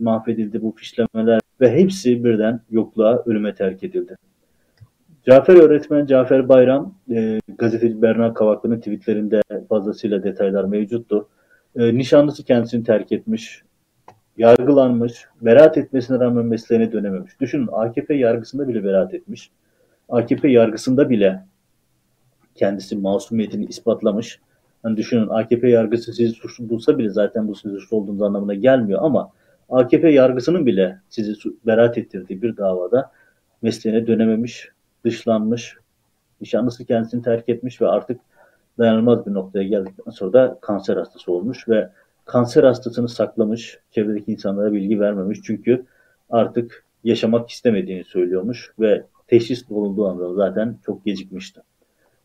[0.00, 4.16] mahvedildi bu fişlemeler ve hepsi birden yokluğa, ölüme terk edildi.
[5.26, 11.28] Cafer öğretmen Cafer Bayram, e, gazeteci Berna Kavaklı'nın tweetlerinde fazlasıyla detaylar mevcuttu.
[11.76, 13.62] E, nişanlısı kendisini terk etmiş.
[14.36, 17.40] yargılanmış, beraat etmesine rağmen mesleğine dönememiş.
[17.40, 19.50] Düşünün AKP yargısında bile beraat etmiş.
[20.08, 21.44] AKP yargısında bile
[22.54, 24.40] kendisi masumiyetini ispatlamış.
[24.82, 29.00] Hani düşünün AKP yargısı sizi suçlu bulsa bile zaten bu sizin suçlu olduğunuz anlamına gelmiyor
[29.02, 29.30] ama
[29.70, 33.10] AKP yargısının bile sizi beraat ettirdiği bir davada
[33.62, 34.68] mesleğine dönememiş,
[35.04, 35.76] dışlanmış,
[36.40, 38.20] nişanlısı kendisini terk etmiş ve artık
[38.78, 41.90] dayanılmaz bir noktaya geldikten sonra da kanser hastası olmuş ve
[42.24, 45.86] kanser hastasını saklamış, çevredeki insanlara bilgi vermemiş çünkü
[46.30, 51.60] artık yaşamak istemediğini söylüyormuş ve teşhis bulunduğu anda zaten çok gecikmişti.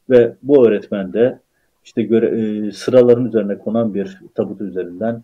[0.10, 1.40] Ve bu öğretmen de
[1.86, 5.24] işte göre, e, sıraların üzerine konan bir tabut üzerinden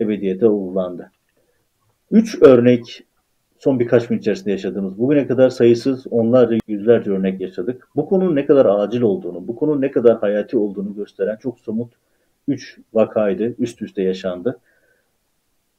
[0.00, 1.10] ebediyete uğurlandı.
[2.10, 3.04] Üç örnek
[3.58, 7.88] son birkaç gün içerisinde yaşadığımız, bugüne kadar sayısız onlarca yüzlerce örnek yaşadık.
[7.96, 11.92] Bu konunun ne kadar acil olduğunu, bu konunun ne kadar hayati olduğunu gösteren çok somut
[12.48, 14.58] üç vakaydı, üst üste yaşandı.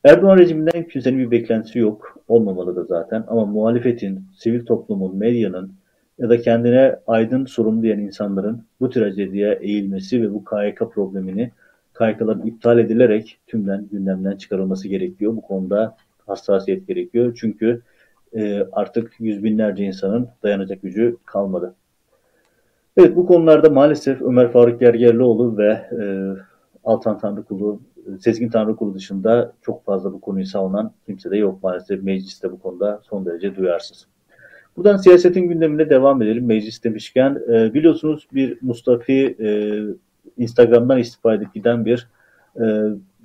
[0.03, 5.71] Erdoğan rejiminden kimsenin bir beklentisi yok, olmamalı da zaten ama muhalefetin, sivil toplumun, medyanın
[6.19, 11.51] ya da kendine aydın sorumlu diyen insanların bu trajediye eğilmesi ve bu KYK problemini
[11.97, 15.35] KYK'ların iptal edilerek tümden gündemden çıkarılması gerekiyor.
[15.35, 15.95] Bu konuda
[16.27, 17.37] hassasiyet gerekiyor.
[17.39, 17.81] Çünkü
[18.33, 21.75] e, artık yüz binlerce insanın dayanacak gücü kalmadı.
[22.97, 26.03] Evet bu konularda maalesef Ömer Faruk Gergerlioğlu ve e,
[26.83, 27.81] Altan Tanrıkulu,
[28.19, 32.03] Sezgin Tanrıkulu dışında çok fazla bu konuyu savunan kimse de yok maalesef.
[32.03, 34.07] Mecliste bu konuda son derece duyarsız.
[34.77, 36.45] Buradan siyasetin gündemine devam edelim.
[36.45, 39.49] Meclis demişken e, biliyorsunuz bir Mustafi e,
[40.37, 42.07] Instagram'dan istifa edip giden bir
[42.55, 42.65] e,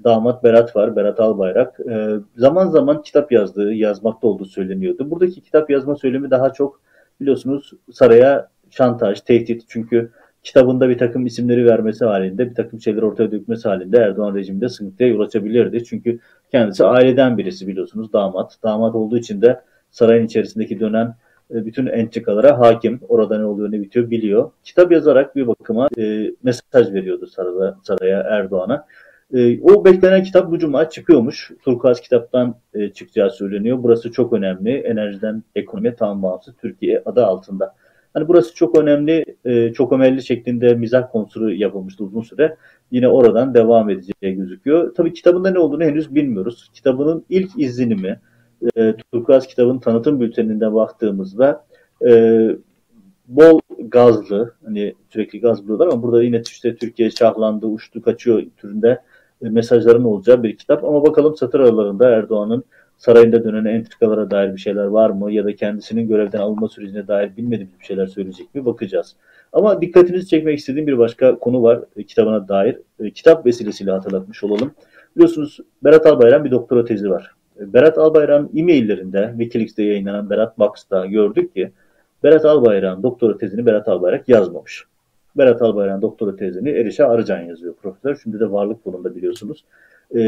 [0.04, 1.80] damat Berat var, Berat Albayrak.
[1.90, 5.10] E, zaman zaman kitap yazdığı, yazmakta olduğu söyleniyordu.
[5.10, 6.80] Buradaki kitap yazma söylemi daha çok
[7.20, 9.64] biliyorsunuz saraya şantaj, tehdit.
[9.68, 10.10] Çünkü
[10.42, 15.08] kitabında bir takım isimleri vermesi halinde, bir takım şeyler ortaya dökmesi halinde Erdoğan rejiminde sıkıntıya
[15.08, 15.84] yol açabilirdi.
[15.84, 16.18] Çünkü
[16.50, 18.58] kendisi aileden birisi biliyorsunuz, damat.
[18.62, 21.14] Damat olduğu için de sarayın içerisindeki dönen
[21.50, 23.00] e, bütün entrikalara hakim.
[23.08, 24.50] Orada ne oluyor ne bitiyor biliyor.
[24.64, 28.86] Kitap yazarak bir bakıma e, mesaj veriyordu saraya, saraya Erdoğan'a.
[29.32, 31.50] E, o beklenen kitap bu cuma çıkıyormuş.
[31.64, 33.78] Turkuaz kitaptan e, çıkacağı söyleniyor.
[33.82, 34.70] Burası çok önemli.
[34.70, 37.74] Enerjiden ekonomiye tam bağımsız Türkiye adı altında.
[38.14, 42.56] Hani burası çok önemli, e, çok önemli şeklinde mizah konusu yapılmıştı uzun süre.
[42.90, 44.94] Yine oradan devam edeceği gözüküyor.
[44.94, 46.70] Tabii kitabında ne olduğunu henüz bilmiyoruz.
[46.74, 48.20] Kitabının ilk izlenimi,
[48.76, 51.64] e, Turkuaz kitabın tanıtım bülteninde baktığımızda
[52.06, 52.48] e,
[53.28, 58.98] bol gazlı, hani sürekli gaz buluyorlar ama burada yine işte Türkiye şahlandı, uçtu, kaçıyor türünde
[59.50, 60.84] mesajların olacağı bir kitap.
[60.84, 62.64] Ama bakalım satır aralarında Erdoğan'ın
[62.98, 67.36] sarayında dönen entrikalara dair bir şeyler var mı ya da kendisinin görevden alınma sürecine dair
[67.36, 69.16] bilmediğimiz bir şeyler söyleyecek mi bakacağız.
[69.52, 72.78] Ama dikkatinizi çekmek istediğim bir başka konu var e, kitabına dair.
[73.00, 74.74] E, kitap vesilesiyle hatırlatmış olalım.
[75.16, 77.34] Biliyorsunuz Berat Albayrak bir doktora tezi var.
[77.60, 81.72] E, Berat Albayrak'ın e-maillerinde Wikileaks'te yayınlanan Berat Box'ta gördük ki
[82.22, 84.84] Berat Albayrak'ın doktora tezini Berat Albayrak yazmamış.
[85.36, 88.20] Berat Albayrak'ın doktora tezini Erişa Arıcan yazıyor profesör.
[88.22, 89.64] Şimdi de varlık bulunda biliyorsunuz.
[90.14, 90.20] E,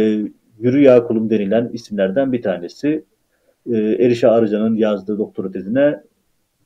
[0.58, 3.04] Yürü Ya denilen isimlerden bir tanesi.
[3.72, 6.02] E, Erişa Arıcan'ın yazdığı doktora tezine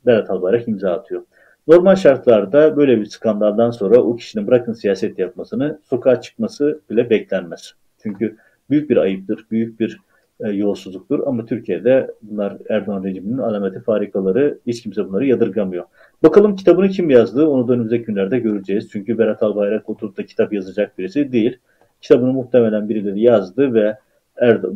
[0.07, 1.23] Berat Albayrak imza atıyor.
[1.69, 7.75] Normal şartlarda böyle bir skandaldan sonra o kişinin bırakın siyaset yapmasını, sokağa çıkması bile beklenmez.
[8.03, 8.37] Çünkü
[8.71, 9.99] büyük bir ayıptır, büyük bir
[10.41, 11.27] e, yolsuzluktur.
[11.27, 15.85] Ama Türkiye'de bunlar Erdoğan rejiminin alameti farikaları hiç kimse bunları yadırgamıyor.
[16.23, 18.89] Bakalım kitabını kim yazdı onu da önümüzdeki günlerde göreceğiz.
[18.93, 21.59] Çünkü Berat Albayrak oturup da kitap yazacak birisi değil.
[22.01, 23.97] Kitabını muhtemelen birileri yazdı ve
[24.37, 24.73] Erdo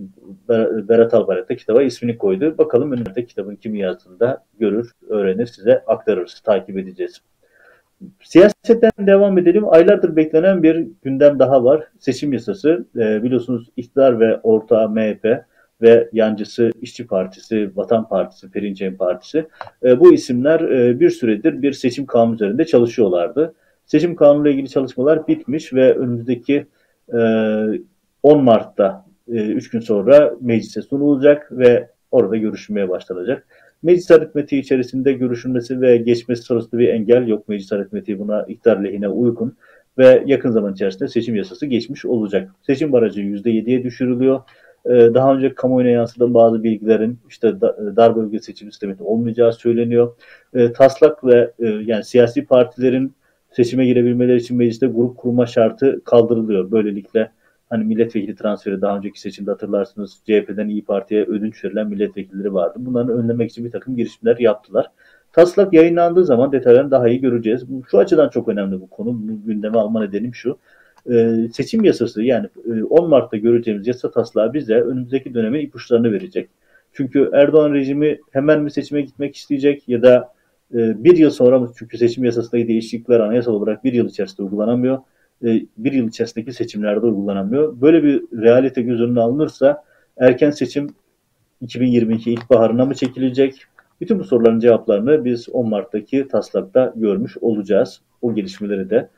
[0.88, 2.58] Berat Albayrak da kitaba ismini koydu.
[2.58, 7.22] Bakalım önümüzde kitabın kimi yazdığını görür, öğrenir, size aktarırız, takip edeceğiz.
[8.22, 9.64] Siyasetten devam edelim.
[9.68, 11.84] Aylardır beklenen bir gündem daha var.
[11.98, 12.86] Seçim yasası.
[12.96, 15.44] E, biliyorsunuz iktidar ve ortağı MHP
[15.82, 19.46] ve yancısı İşçi Partisi, Vatan Partisi, Perinçek Partisi
[19.84, 23.54] e, bu isimler e, bir süredir bir seçim kanunu üzerinde çalışıyorlardı.
[23.86, 26.66] Seçim kanunu ile ilgili çalışmalar bitmiş ve önümüzdeki
[27.14, 27.18] e,
[28.22, 33.46] 10 Mart'ta 3 e, gün sonra meclise sunulacak ve orada görüşülmeye başlanacak.
[33.82, 37.48] Meclis aritmetiği içerisinde görüşülmesi ve geçmesi sırasında bir engel yok.
[37.48, 39.56] Meclis aritmetiği buna iktidar lehine uygun
[39.98, 42.50] ve yakın zaman içerisinde seçim yasası geçmiş olacak.
[42.66, 44.40] Seçim barajı %7'ye düşürülüyor.
[44.86, 47.60] Ee, daha önce kamuoyuna yansıdan bazı bilgilerin işte
[47.96, 50.14] dar bölge seçim sistemi olmayacağı söyleniyor.
[50.54, 53.14] Ee, taslak ve e, yani siyasi partilerin
[53.50, 56.70] seçime girebilmeleri için mecliste grup kurma şartı kaldırılıyor.
[56.70, 57.30] Böylelikle
[57.70, 62.74] hani milletvekili transferi daha önceki seçimde hatırlarsınız CHP'den İyi Parti'ye ödünç verilen milletvekilleri vardı.
[62.78, 64.90] Bunları önlemek için bir takım girişimler yaptılar.
[65.32, 67.64] Taslak yayınlandığı zaman detaylarını daha iyi göreceğiz.
[67.90, 69.20] Şu açıdan çok önemli bu konu.
[69.46, 70.58] Gündeme alma nedenim şu.
[71.10, 76.48] E, seçim yasası yani e, 10 Mart'ta göreceğimiz yasa taslağı bize önümüzdeki dönemin ipuçlarını verecek.
[76.92, 80.32] Çünkü Erdoğan rejimi hemen mi seçime gitmek isteyecek ya da
[80.74, 84.98] e, bir yıl sonra mı çünkü seçim yasasındaki değişiklikler anayasal olarak bir yıl içerisinde uygulanamıyor.
[85.44, 87.80] E, bir yıl içerisindeki seçimlerde uygulanamıyor.
[87.80, 89.84] Böyle bir realite göz önüne alınırsa
[90.18, 90.86] erken seçim
[91.60, 93.64] 2022 ilkbaharına mı çekilecek?
[94.00, 98.00] Bütün bu soruların cevaplarını biz 10 Mart'taki taslakta görmüş olacağız.
[98.22, 99.08] O gelişmeleri de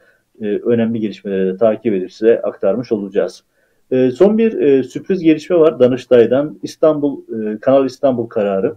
[0.41, 3.45] e, önemli gelişmeleri de takip edip size aktarmış olacağız.
[3.91, 7.21] E, son bir e, sürpriz gelişme var Danıştay'dan İstanbul
[7.61, 8.75] Kanal İstanbul kararı.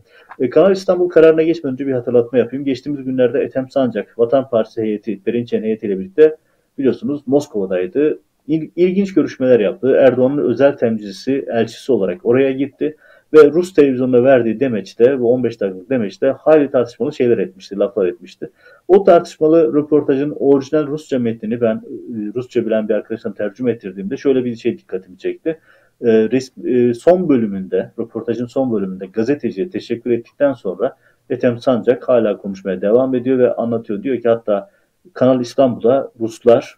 [0.51, 2.65] Kanal İstanbul kararına geçmeden önce bir hatırlatma yapayım.
[2.65, 6.35] Geçtiğimiz günlerde Ethem Sancak, Vatan Partisi heyeti, Perinçen heyetiyle birlikte
[6.77, 8.19] biliyorsunuz Moskova'daydı.
[8.47, 9.95] İl, ilginç görüşmeler yaptı.
[9.95, 12.97] Erdoğan'ın özel temsilcisi, elçisi olarak oraya gitti.
[13.33, 18.49] Ve Rus televizyonuna verdiği demeçte, bu 15 dakikalık demeçte hayli tartışmalı şeyler etmişti, laflar etmişti.
[18.87, 21.81] O tartışmalı röportajın orijinal Rusça metnini ben e,
[22.35, 25.59] Rusça bilen bir arkadaştan tercüme ettirdiğimde şöyle bir şey dikkatimi çekti.
[26.01, 26.29] E,
[26.65, 30.95] e, son bölümünde, röportajın son bölümünde gazeteciye teşekkür ettikten sonra
[31.29, 34.03] Ethem Sancak hala konuşmaya devam ediyor ve anlatıyor.
[34.03, 34.69] Diyor ki hatta
[35.13, 36.77] Kanal İstanbul'a Ruslar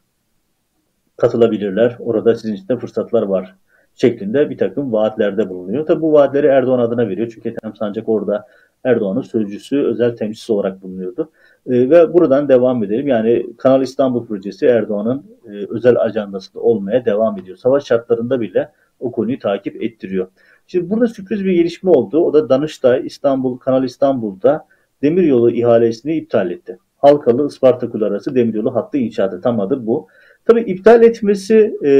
[1.17, 1.95] katılabilirler.
[1.99, 3.55] Orada sizin için de fırsatlar var
[4.01, 5.85] şeklinde bir takım vaatlerde bulunuyor.
[5.85, 7.31] Tabi bu vaatleri Erdoğan adına veriyor.
[7.33, 8.45] Çünkü Ethem Sancak orada
[8.83, 11.31] Erdoğan'ın sözcüsü, özel temsilcisi olarak bulunuyordu.
[11.67, 13.07] E, ve buradan devam edelim.
[13.07, 17.57] Yani Kanal İstanbul projesi Erdoğan'ın e, özel ajandasında olmaya devam ediyor.
[17.57, 20.27] Savaş şartlarında bile o konuyu takip ettiriyor.
[20.67, 22.19] Şimdi burada sürpriz bir gelişme oldu.
[22.19, 24.65] O da Danıştay İstanbul, Kanal İstanbul'da
[25.01, 26.77] demiryolu ihalesini iptal etti.
[26.97, 30.07] Halkalı Ispartakul arası demiryolu hattı inşaatı tam adı bu.
[30.45, 31.91] Tabii iptal etmesi e,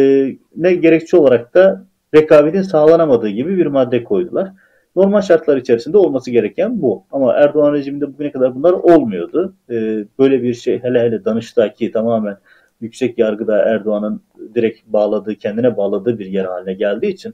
[0.56, 4.52] ne gerekçe olarak da rekabetin sağlanamadığı gibi bir madde koydular.
[4.96, 7.04] Normal şartlar içerisinde olması gereken bu.
[7.12, 9.54] Ama Erdoğan rejiminde bugüne kadar bunlar olmuyordu.
[9.70, 12.38] Ee, böyle bir şey hele hele Danıştay'ki tamamen
[12.82, 14.22] yüksek yargıda Erdoğan'ın
[14.56, 17.34] direkt bağladığı, kendine bağladığı bir yer haline geldiği için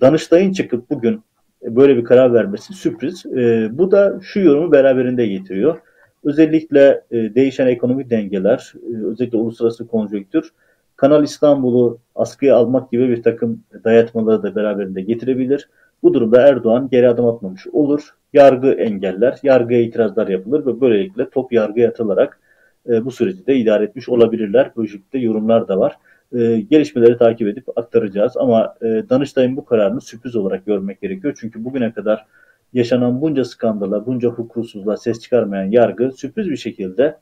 [0.00, 1.22] Danıştay'ın çıkıp bugün
[1.62, 3.26] böyle bir karar vermesi sürpriz.
[3.26, 5.78] Ee, bu da şu yorumu beraberinde getiriyor.
[6.24, 10.52] Özellikle e, değişen ekonomik dengeler, e, özellikle uluslararası konjonktür
[10.98, 15.68] Kanal İstanbul'u askıya almak gibi bir takım dayatmaları da beraberinde getirebilir.
[16.02, 18.14] Bu durumda Erdoğan geri adım atmamış olur.
[18.32, 22.40] Yargı engeller, yargıya itirazlar yapılır ve böylelikle top yargıya atılarak
[22.88, 24.70] e, bu süreci de idare etmiş olabilirler.
[24.76, 25.98] Şekilde yorumlar da var.
[26.32, 31.36] E, gelişmeleri takip edip aktaracağız ama e, Danıştay'ın bu kararını sürpriz olarak görmek gerekiyor.
[31.40, 32.26] Çünkü bugüne kadar
[32.72, 37.16] yaşanan bunca skandala, bunca hukuksuzluğa ses çıkarmayan yargı sürpriz bir şekilde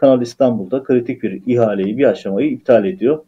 [0.00, 3.18] Kanal İstanbul'da kritik bir ihaleyi, bir aşamayı iptal ediyor.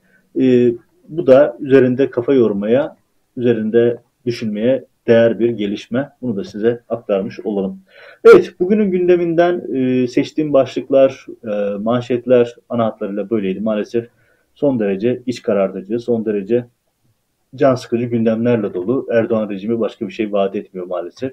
[0.41, 0.73] E,
[1.09, 2.97] bu da üzerinde kafa yormaya,
[3.37, 6.11] üzerinde düşünmeye değer bir gelişme.
[6.23, 7.81] Bunu da size aktarmış olalım.
[8.25, 13.61] Evet, bugünün gündeminden e, seçtiğim başlıklar, e, manşetler ana hatlarıyla böyleydi.
[13.61, 14.09] Maalesef
[14.55, 16.67] son derece iç karartıcı, son derece
[17.55, 19.07] can sıkıcı gündemlerle dolu.
[19.11, 21.33] Erdoğan rejimi başka bir şey vaat etmiyor maalesef.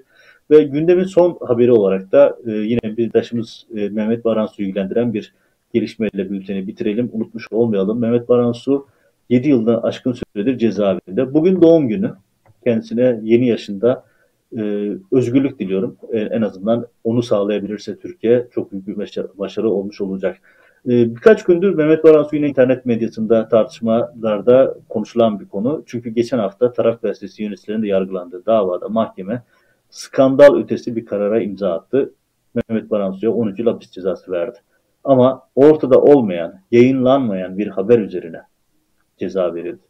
[0.52, 5.34] Ve gündemin son haberi olarak da e, yine bir taşımız e, Mehmet Baransu'yu ilgilendiren bir
[5.74, 7.10] gelişmeyle bülteni bitirelim.
[7.14, 8.00] Unutmuş olmayalım.
[8.00, 8.88] Mehmet Baransu
[9.30, 11.34] 7 yıldan aşkın süredir cezaevinde.
[11.34, 12.14] Bugün doğum günü.
[12.64, 14.04] Kendisine yeni yaşında
[14.58, 15.98] e, özgürlük diliyorum.
[16.12, 20.38] E, en azından onu sağlayabilirse Türkiye çok büyük bir başarı, başarı olmuş olacak.
[20.86, 25.84] E, birkaç gündür Mehmet Baransu yine internet medyasında tartışmalarda konuşulan bir konu.
[25.86, 29.44] Çünkü geçen hafta Taraf Gazetesi yöneticilerinin de yargılandığı davada mahkeme
[29.90, 32.14] skandal ötesi bir karara imza attı.
[32.56, 34.58] Mehmet Baransu'ya 13 yıl hapis cezası verdi.
[35.04, 38.42] Ama ortada olmayan, yayınlanmayan bir haber üzerine
[39.18, 39.84] ceza verildi.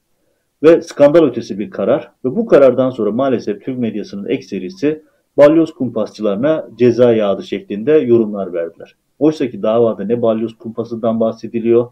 [0.64, 5.04] Ve skandal ötesi bir karar ve bu karardan sonra maalesef Türk medyasının ekserisi
[5.38, 8.96] balyoz kumpasçılarına ceza yağdı şeklinde yorumlar verdiler.
[9.20, 11.92] Oysa ki davada ne balyoz kumpasından bahsediliyor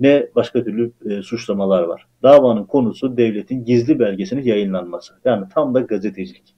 [0.00, 2.06] ne başka türlü e, suçlamalar var.
[2.22, 5.14] Davanın konusu devletin gizli belgesinin yayınlanması.
[5.24, 6.57] Yani tam da gazetecilik.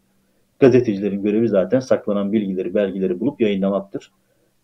[0.61, 4.13] Gazetecilerin görevi zaten saklanan bilgileri, belgeleri bulup yayınlamaktır.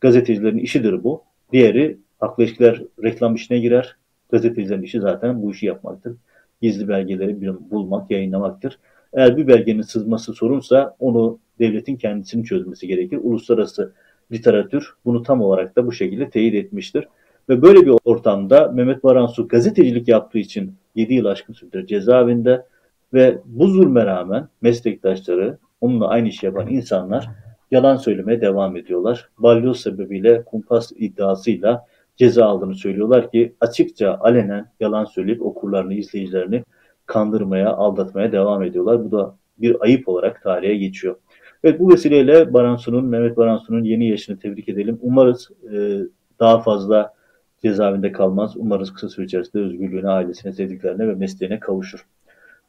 [0.01, 1.23] Gazetecilerin işidir bu.
[1.53, 3.97] Diğeri haklı ilişkiler reklam işine girer.
[4.31, 6.17] Gazetecilerin işi zaten bu işi yapmaktır.
[6.63, 8.79] Gizli belgeleri bulmak, yayınlamaktır.
[9.13, 13.19] Eğer bir belgenin sızması sorunsa onu devletin kendisini çözmesi gerekir.
[13.23, 13.93] Uluslararası
[14.33, 17.09] literatür bunu tam olarak da bu şekilde teyit etmiştir.
[17.49, 22.67] Ve böyle bir ortamda Mehmet Baransu gazetecilik yaptığı için 7 yıl aşkın süredir cezaevinde
[23.15, 27.29] ve bu zulme rağmen meslektaşları, onunla aynı iş yapan insanlar
[27.71, 29.29] yalan söylemeye devam ediyorlar.
[29.39, 36.65] Balyoz sebebiyle kumpas iddiasıyla ceza aldığını söylüyorlar ki açıkça alenen yalan söyleyip okurlarını, izleyicilerini
[37.07, 39.05] kandırmaya, aldatmaya devam ediyorlar.
[39.05, 41.17] Bu da bir ayıp olarak tarihe geçiyor.
[41.65, 44.99] Evet bu vesileyle Baransu'nun, Mehmet Baransu'nun yeni yaşını tebrik edelim.
[45.03, 45.99] Umarız e,
[46.41, 47.15] daha fazla
[47.63, 48.57] cezaevinde kalmaz.
[48.57, 52.07] Umarız kısa süre içerisinde özgürlüğüne, ailesine, sevdiklerine ve mesleğine kavuşur.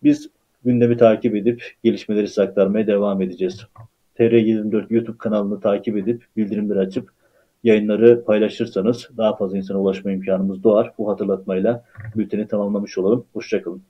[0.04, 0.30] Biz
[0.66, 3.68] gündemi takip edip gelişmeleri size aktarmaya devam edeceğiz.
[4.20, 7.10] TR24 YouTube kanalını takip edip bildirimleri açıp
[7.64, 10.94] yayınları paylaşırsanız daha fazla insana ulaşma imkanımız doğar.
[10.98, 11.86] Bu hatırlatmayla
[12.16, 13.26] bülteni tamamlamış olalım.
[13.34, 13.82] Hoşçakalın.